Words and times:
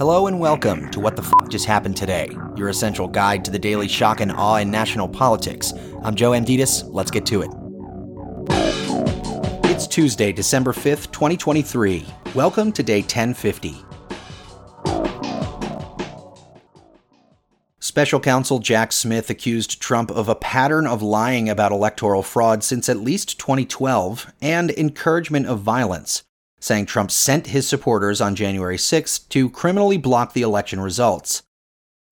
Hello 0.00 0.28
and 0.28 0.40
welcome 0.40 0.90
to 0.92 0.98
What 0.98 1.14
the 1.14 1.22
F 1.22 1.50
Just 1.50 1.66
Happened 1.66 1.94
Today, 1.94 2.30
your 2.56 2.70
essential 2.70 3.06
guide 3.06 3.44
to 3.44 3.50
the 3.50 3.58
daily 3.58 3.86
shock 3.86 4.22
and 4.22 4.32
awe 4.32 4.56
in 4.56 4.70
national 4.70 5.06
politics. 5.06 5.74
I'm 6.02 6.14
Joe 6.14 6.30
Amditis. 6.30 6.84
Let's 6.88 7.10
get 7.10 7.26
to 7.26 7.42
it. 7.42 7.50
It's 9.70 9.86
Tuesday, 9.86 10.32
December 10.32 10.72
5th, 10.72 11.12
2023. 11.12 12.06
Welcome 12.34 12.72
to 12.72 12.82
day 12.82 13.00
1050. 13.02 13.76
Special 17.80 18.20
counsel 18.20 18.58
Jack 18.58 18.92
Smith 18.92 19.28
accused 19.28 19.82
Trump 19.82 20.10
of 20.10 20.30
a 20.30 20.34
pattern 20.34 20.86
of 20.86 21.02
lying 21.02 21.50
about 21.50 21.72
electoral 21.72 22.22
fraud 22.22 22.64
since 22.64 22.88
at 22.88 22.96
least 22.96 23.38
2012 23.38 24.32
and 24.40 24.70
encouragement 24.70 25.44
of 25.44 25.60
violence 25.60 26.22
saying 26.60 26.86
Trump 26.86 27.10
sent 27.10 27.48
his 27.48 27.66
supporters 27.66 28.20
on 28.20 28.34
January 28.36 28.78
6 28.78 29.18
to 29.18 29.50
criminally 29.50 29.96
block 29.96 30.32
the 30.34 30.42
election 30.42 30.80
results. 30.80 31.42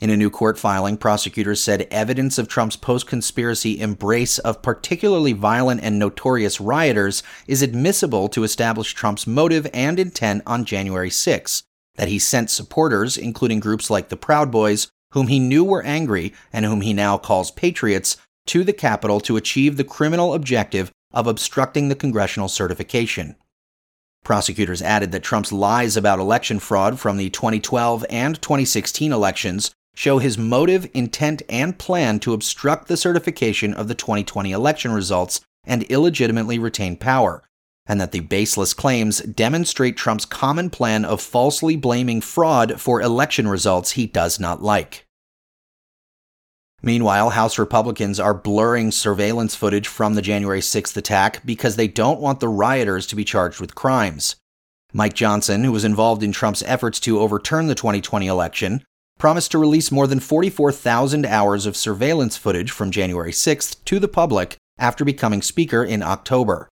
In 0.00 0.10
a 0.10 0.16
new 0.16 0.28
court 0.28 0.58
filing, 0.58 0.96
prosecutors 0.96 1.62
said 1.62 1.86
evidence 1.90 2.36
of 2.36 2.48
Trump's 2.48 2.76
post 2.76 3.06
conspiracy 3.06 3.80
embrace 3.80 4.38
of 4.40 4.60
particularly 4.60 5.32
violent 5.32 5.82
and 5.82 5.98
notorious 5.98 6.60
rioters 6.60 7.22
is 7.46 7.62
admissible 7.62 8.28
to 8.28 8.44
establish 8.44 8.92
Trump's 8.92 9.26
motive 9.26 9.68
and 9.72 9.98
intent 9.98 10.42
on 10.46 10.64
January 10.64 11.10
6, 11.10 11.62
that 11.94 12.08
he 12.08 12.18
sent 12.18 12.50
supporters, 12.50 13.16
including 13.16 13.60
groups 13.60 13.88
like 13.88 14.08
the 14.08 14.16
Proud 14.16 14.50
Boys, 14.50 14.88
whom 15.12 15.28
he 15.28 15.38
knew 15.38 15.64
were 15.64 15.84
angry 15.84 16.34
and 16.52 16.64
whom 16.64 16.80
he 16.80 16.92
now 16.92 17.16
calls 17.16 17.52
patriots, 17.52 18.16
to 18.46 18.64
the 18.64 18.72
Capitol 18.72 19.20
to 19.20 19.36
achieve 19.36 19.76
the 19.76 19.84
criminal 19.84 20.34
objective 20.34 20.90
of 21.12 21.28
obstructing 21.28 21.88
the 21.88 21.94
congressional 21.94 22.48
certification. 22.48 23.36
Prosecutors 24.24 24.80
added 24.80 25.12
that 25.12 25.22
Trump's 25.22 25.52
lies 25.52 25.96
about 25.96 26.18
election 26.18 26.58
fraud 26.58 26.98
from 26.98 27.18
the 27.18 27.28
2012 27.30 28.06
and 28.08 28.40
2016 28.40 29.12
elections 29.12 29.70
show 29.94 30.18
his 30.18 30.38
motive, 30.38 30.90
intent, 30.94 31.42
and 31.48 31.78
plan 31.78 32.18
to 32.20 32.32
obstruct 32.32 32.88
the 32.88 32.96
certification 32.96 33.74
of 33.74 33.86
the 33.86 33.94
2020 33.94 34.50
election 34.50 34.92
results 34.92 35.40
and 35.64 35.84
illegitimately 35.84 36.58
retain 36.58 36.96
power, 36.96 37.44
and 37.86 38.00
that 38.00 38.12
the 38.12 38.20
baseless 38.20 38.74
claims 38.74 39.20
demonstrate 39.20 39.96
Trump's 39.96 40.24
common 40.24 40.70
plan 40.70 41.04
of 41.04 41.20
falsely 41.20 41.76
blaming 41.76 42.20
fraud 42.20 42.80
for 42.80 43.00
election 43.02 43.46
results 43.46 43.92
he 43.92 44.06
does 44.06 44.40
not 44.40 44.62
like. 44.62 45.03
Meanwhile, 46.84 47.30
House 47.30 47.58
Republicans 47.58 48.20
are 48.20 48.34
blurring 48.34 48.90
surveillance 48.90 49.54
footage 49.54 49.88
from 49.88 50.14
the 50.14 50.20
January 50.20 50.60
6th 50.60 50.94
attack 50.98 51.40
because 51.42 51.76
they 51.76 51.88
don't 51.88 52.20
want 52.20 52.40
the 52.40 52.48
rioters 52.48 53.06
to 53.06 53.16
be 53.16 53.24
charged 53.24 53.58
with 53.58 53.74
crimes. 53.74 54.36
Mike 54.92 55.14
Johnson, 55.14 55.64
who 55.64 55.72
was 55.72 55.86
involved 55.86 56.22
in 56.22 56.30
Trump's 56.30 56.62
efforts 56.64 57.00
to 57.00 57.20
overturn 57.20 57.68
the 57.68 57.74
2020 57.74 58.26
election, 58.26 58.84
promised 59.18 59.50
to 59.52 59.58
release 59.58 59.90
more 59.90 60.06
than 60.06 60.20
44,000 60.20 61.24
hours 61.24 61.64
of 61.64 61.74
surveillance 61.74 62.36
footage 62.36 62.70
from 62.70 62.90
January 62.90 63.32
6th 63.32 63.82
to 63.86 63.98
the 63.98 64.06
public 64.06 64.58
after 64.78 65.06
becoming 65.06 65.40
Speaker 65.40 65.82
in 65.82 66.02
October. 66.02 66.68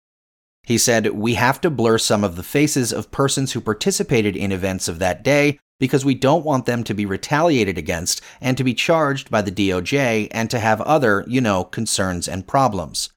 He 0.62 0.78
said, 0.78 1.08
We 1.14 1.34
have 1.34 1.60
to 1.62 1.70
blur 1.70 1.98
some 1.98 2.22
of 2.22 2.36
the 2.36 2.44
faces 2.44 2.92
of 2.92 3.10
persons 3.10 3.52
who 3.52 3.60
participated 3.60 4.36
in 4.36 4.52
events 4.52 4.86
of 4.86 5.00
that 5.00 5.24
day 5.24 5.58
because 5.78 6.05
we 6.05 6.14
don't 6.14 6.44
want 6.44 6.66
them 6.66 6.84
to 6.84 6.94
be 6.94 7.06
retaliated 7.06 7.77
against 7.77 8.20
and 8.41 8.56
to 8.56 8.64
be 8.64 8.74
charged 8.74 9.30
by 9.30 9.42
the 9.42 9.50
DOJ 9.50 10.28
and 10.30 10.50
to 10.50 10.58
have 10.58 10.80
other, 10.82 11.24
you 11.27 11.41
know, 11.41 11.64
concerns 11.64 12.28
and 12.28 12.46
problems. 12.46 13.10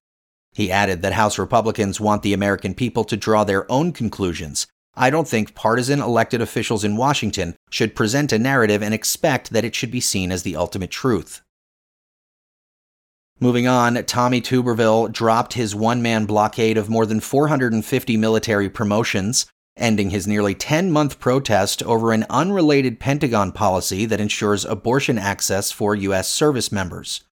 He 0.53 0.71
added 0.71 1.01
that 1.01 1.13
House 1.13 1.37
Republicans 1.37 1.99
want 1.99 2.23
the 2.23 2.33
American 2.33 2.73
people 2.73 3.03
to 3.05 3.17
draw 3.17 3.43
their 3.43 3.71
own 3.71 3.91
conclusions. 3.91 4.67
I 4.95 5.09
don't 5.09 5.27
think 5.27 5.55
partisan 5.55 6.01
elected 6.01 6.41
officials 6.41 6.83
in 6.83 6.97
Washington 6.97 7.55
should 7.69 7.95
present 7.95 8.33
a 8.33 8.39
narrative 8.39 8.83
and 8.83 8.93
expect 8.93 9.51
that 9.51 9.63
it 9.63 9.75
should 9.75 9.91
be 9.91 10.01
seen 10.01 10.31
as 10.31 10.43
the 10.43 10.55
ultimate 10.55 10.91
truth. 10.91 11.41
Moving 13.39 13.67
on, 13.67 14.03
Tommy 14.03 14.41
Tuberville 14.41 15.09
dropped 15.13 15.53
his 15.53 15.73
one 15.73 16.01
man 16.01 16.25
blockade 16.25 16.77
of 16.77 16.89
more 16.89 17.05
than 17.05 17.21
450 17.21 18.17
military 18.17 18.69
promotions 18.69 19.45
ending 19.79 20.09
his 20.09 20.27
nearly 20.27 20.53
10 20.53 20.91
month 20.91 21.19
protest 21.19 21.81
over 21.83 22.11
an 22.11 22.25
unrelated 22.29 22.99
Pentagon 22.99 23.51
policy 23.51 24.05
that 24.05 24.21
ensures 24.21 24.65
abortion 24.65 25.17
access 25.17 25.71
for 25.71 25.95
U.S. 25.95 26.29
service 26.29 26.71
members. 26.71 27.23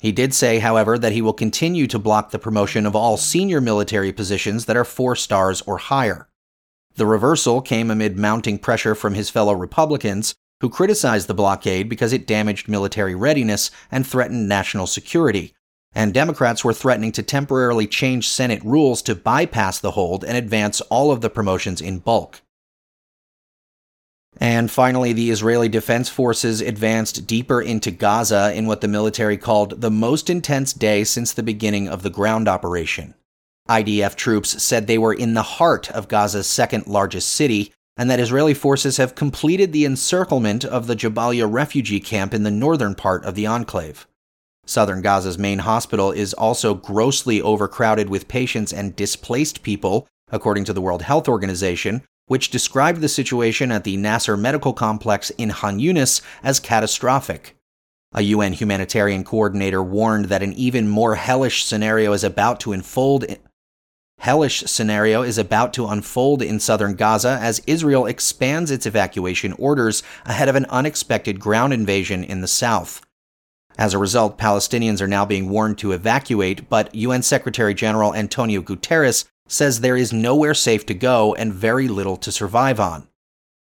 He 0.00 0.12
did 0.12 0.32
say, 0.32 0.60
however, 0.60 0.98
that 0.98 1.12
he 1.12 1.20
will 1.20 1.34
continue 1.34 1.86
to 1.88 1.98
block 1.98 2.30
the 2.30 2.38
promotion 2.38 2.86
of 2.86 2.96
all 2.96 3.18
senior 3.18 3.60
military 3.60 4.12
positions 4.12 4.64
that 4.64 4.76
are 4.76 4.84
four 4.84 5.14
stars 5.14 5.60
or 5.62 5.76
higher. 5.76 6.28
The 6.96 7.06
reversal 7.06 7.60
came 7.60 7.90
amid 7.90 8.18
mounting 8.18 8.58
pressure 8.58 8.94
from 8.94 9.14
his 9.14 9.28
fellow 9.28 9.52
Republicans, 9.52 10.34
who 10.60 10.70
criticized 10.70 11.26
the 11.26 11.34
blockade 11.34 11.88
because 11.88 12.12
it 12.12 12.26
damaged 12.26 12.68
military 12.68 13.14
readiness 13.14 13.70
and 13.90 14.06
threatened 14.06 14.48
national 14.48 14.86
security, 14.86 15.54
and 15.92 16.14
Democrats 16.14 16.64
were 16.64 16.72
threatening 16.72 17.12
to 17.12 17.22
temporarily 17.22 17.86
change 17.86 18.28
Senate 18.28 18.62
rules 18.64 19.02
to 19.02 19.14
bypass 19.14 19.78
the 19.78 19.92
hold 19.92 20.24
and 20.24 20.36
advance 20.36 20.80
all 20.82 21.10
of 21.10 21.20
the 21.20 21.30
promotions 21.30 21.80
in 21.80 21.98
bulk. 21.98 22.42
And 24.38 24.70
finally, 24.70 25.12
the 25.12 25.30
Israeli 25.30 25.68
Defense 25.68 26.08
Forces 26.08 26.60
advanced 26.60 27.26
deeper 27.26 27.60
into 27.60 27.90
Gaza 27.90 28.54
in 28.54 28.66
what 28.66 28.80
the 28.80 28.88
military 28.88 29.36
called 29.36 29.80
the 29.80 29.90
most 29.90 30.30
intense 30.30 30.72
day 30.72 31.04
since 31.04 31.32
the 31.32 31.42
beginning 31.42 31.88
of 31.88 32.02
the 32.02 32.10
ground 32.10 32.48
operation. 32.48 33.14
IDF 33.68 34.14
troops 34.14 34.62
said 34.62 34.86
they 34.86 34.98
were 34.98 35.12
in 35.12 35.34
the 35.34 35.42
heart 35.42 35.90
of 35.90 36.08
Gaza's 36.08 36.46
second 36.46 36.86
largest 36.86 37.28
city, 37.28 37.72
and 37.96 38.10
that 38.10 38.20
Israeli 38.20 38.54
forces 38.54 38.96
have 38.96 39.14
completed 39.14 39.72
the 39.72 39.84
encirclement 39.84 40.64
of 40.64 40.86
the 40.86 40.96
Jabalia 40.96 41.52
refugee 41.52 42.00
camp 42.00 42.32
in 42.32 42.44
the 42.44 42.50
northern 42.50 42.94
part 42.94 43.24
of 43.24 43.34
the 43.34 43.46
enclave. 43.46 44.06
Southern 44.70 45.02
Gaza's 45.02 45.36
main 45.36 45.58
hospital 45.58 46.12
is 46.12 46.32
also 46.32 46.74
grossly 46.74 47.42
overcrowded 47.42 48.08
with 48.08 48.28
patients 48.28 48.72
and 48.72 48.94
displaced 48.94 49.64
people, 49.64 50.06
according 50.30 50.64
to 50.66 50.72
the 50.72 50.80
World 50.80 51.02
Health 51.02 51.28
Organization, 51.28 52.04
which 52.26 52.50
described 52.50 53.00
the 53.00 53.08
situation 53.08 53.72
at 53.72 53.82
the 53.82 53.96
Nasser 53.96 54.36
Medical 54.36 54.72
Complex 54.72 55.30
in 55.30 55.48
Han 55.48 55.80
Yunis 55.80 56.22
as 56.44 56.60
catastrophic. 56.60 57.56
A 58.14 58.22
UN 58.22 58.52
humanitarian 58.52 59.24
coordinator 59.24 59.82
warned 59.82 60.26
that 60.26 60.42
an 60.42 60.52
even 60.52 60.88
more 60.88 61.16
hellish 61.16 61.64
scenario 61.64 62.12
is 62.12 62.22
about 62.22 62.60
to 62.60 62.72
unfold. 62.72 63.24
Hellish 64.20 64.60
scenario 64.66 65.22
is 65.22 65.36
about 65.36 65.72
to 65.74 65.88
unfold 65.88 66.42
in 66.42 66.60
southern 66.60 66.94
Gaza 66.94 67.40
as 67.42 67.60
Israel 67.66 68.06
expands 68.06 68.70
its 68.70 68.86
evacuation 68.86 69.52
orders 69.54 70.04
ahead 70.24 70.48
of 70.48 70.54
an 70.54 70.66
unexpected 70.66 71.40
ground 71.40 71.72
invasion 71.72 72.22
in 72.22 72.40
the 72.40 72.46
south. 72.46 73.04
As 73.80 73.94
a 73.94 73.98
result, 73.98 74.36
Palestinians 74.36 75.00
are 75.00 75.08
now 75.08 75.24
being 75.24 75.48
warned 75.48 75.78
to 75.78 75.92
evacuate, 75.92 76.68
but 76.68 76.94
UN 76.94 77.22
Secretary 77.22 77.72
General 77.72 78.14
Antonio 78.14 78.60
Guterres 78.60 79.24
says 79.48 79.80
there 79.80 79.96
is 79.96 80.12
nowhere 80.12 80.52
safe 80.52 80.84
to 80.84 80.92
go 80.92 81.34
and 81.34 81.50
very 81.50 81.88
little 81.88 82.18
to 82.18 82.30
survive 82.30 82.78
on. 82.78 83.08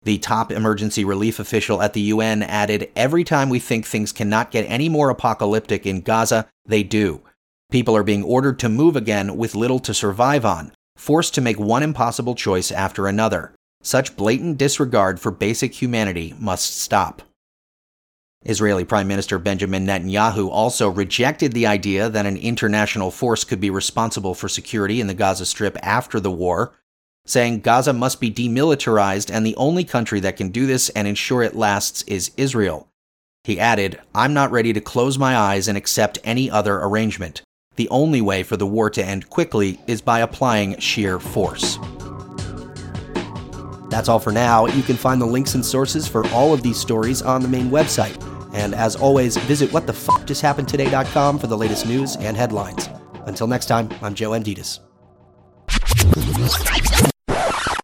The 0.02 0.18
top 0.18 0.52
emergency 0.52 1.06
relief 1.06 1.38
official 1.38 1.80
at 1.84 1.94
the 1.94 2.02
UN 2.02 2.42
added 2.42 2.90
Every 2.96 3.24
time 3.24 3.50
we 3.50 3.60
think 3.60 3.86
things 3.86 4.12
cannot 4.12 4.50
get 4.50 4.64
any 4.64 4.90
more 4.90 5.12
apocalyptic 5.12 5.86
in 5.86 6.02
Gaza, 6.02 6.48
they 6.66 6.82
do. 6.82 7.22
People 7.70 7.96
are 7.96 8.02
being 8.02 8.24
ordered 8.24 8.58
to 8.60 8.68
move 8.68 8.96
again 8.96 9.38
with 9.38 9.54
little 9.54 9.78
to 9.78 9.94
survive 9.94 10.44
on, 10.44 10.72
forced 10.96 11.36
to 11.36 11.42
make 11.42 11.60
one 11.60 11.84
impossible 11.84 12.34
choice 12.34 12.72
after 12.72 13.06
another. 13.06 13.54
Such 13.84 14.16
blatant 14.18 14.58
disregard 14.58 15.20
for 15.20 15.30
basic 15.30 15.80
humanity 15.80 16.34
must 16.40 16.80
stop. 16.80 17.22
Israeli 18.46 18.86
Prime 18.86 19.08
Minister 19.08 19.38
Benjamin 19.38 19.86
Netanyahu 19.86 20.50
also 20.50 20.90
rejected 20.90 21.52
the 21.52 21.68
idea 21.68 22.08
that 22.10 22.26
an 22.26 22.38
international 22.38 23.12
force 23.12 23.44
could 23.44 23.60
be 23.60 23.70
responsible 23.70 24.34
for 24.34 24.48
security 24.48 25.02
in 25.02 25.08
the 25.08 25.14
Gaza 25.14 25.46
Strip 25.46 25.78
after 25.84 26.22
the 26.22 26.32
war, 26.32 26.74
saying 27.26 27.60
Gaza 27.60 27.92
must 27.92 28.22
be 28.22 28.32
demilitarized 28.32 29.30
and 29.30 29.46
the 29.46 29.58
only 29.58 29.84
country 29.84 30.22
that 30.22 30.38
can 30.38 30.50
do 30.50 30.66
this 30.66 30.88
and 30.92 31.06
ensure 31.06 31.44
it 31.44 31.56
lasts 31.56 32.02
is 32.04 32.32
Israel. 32.38 32.88
He 33.44 33.60
added, 33.60 34.00
I'm 34.16 34.34
not 34.34 34.52
ready 34.52 34.72
to 34.72 34.82
close 34.82 35.18
my 35.18 35.36
eyes 35.36 35.68
and 35.68 35.78
accept 35.78 36.18
any 36.24 36.50
other 36.50 36.78
arrangement. 36.78 37.42
The 37.76 37.90
only 37.90 38.22
way 38.22 38.44
for 38.44 38.56
the 38.56 38.68
war 38.68 38.90
to 38.90 39.04
end 39.04 39.30
quickly 39.30 39.82
is 39.86 40.02
by 40.02 40.20
applying 40.22 40.80
sheer 40.80 41.20
force. 41.20 41.78
That's 43.90 44.08
all 44.08 44.20
for 44.20 44.32
now. 44.32 44.68
You 44.68 44.84
can 44.84 44.98
find 44.98 45.20
the 45.20 45.26
links 45.26 45.56
and 45.56 45.66
sources 45.66 46.08
for 46.08 46.26
all 46.28 46.54
of 46.54 46.62
these 46.62 46.78
stories 46.78 47.22
on 47.22 47.42
the 47.42 47.48
main 47.48 47.70
website. 47.70 48.18
And 48.60 48.76
as 48.76 48.98
always, 48.98 49.38
visit 49.38 49.70
whatthefuckjusthappenedtoday.com 49.70 51.40
for 51.40 51.48
the 51.48 51.58
latest 51.58 51.88
news 51.88 52.18
and 52.18 52.36
headlines. 52.36 52.90
Until 53.26 53.48
next 53.48 53.68
time, 53.68 53.90
I'm 54.02 54.14
Joe 54.14 54.32
Amditis. 54.32 54.80